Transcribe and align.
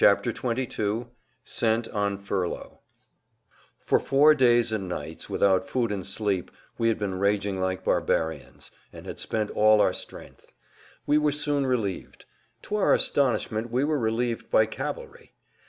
[Pg 0.01 0.07
178] 0.35 0.65
XXII 0.65 1.05
SENT 1.45 1.87
ON 1.89 2.17
FURLOUGH 2.17 2.79
For 3.81 3.99
four 3.99 4.33
days 4.33 4.71
and 4.71 4.89
nights, 4.89 5.29
without 5.29 5.67
food 5.69 5.91
and 5.91 6.03
sleep, 6.03 6.49
we 6.79 6.87
had 6.87 6.97
been 6.97 7.19
raging 7.19 7.59
like 7.59 7.83
barbarians, 7.83 8.71
and 8.91 9.05
had 9.05 9.19
spent 9.19 9.51
all 9.51 9.79
our 9.79 9.93
strength. 9.93 10.51
We 11.05 11.19
were 11.19 11.31
soon 11.31 11.67
relieved. 11.67 12.25
To 12.63 12.77
our 12.77 12.93
astonishment 12.93 13.69
we 13.69 13.83
were 13.83 13.99
relieved 13.99 14.49
by 14.49 14.65
cavalry. 14.65 15.33